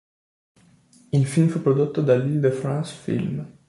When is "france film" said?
2.49-3.45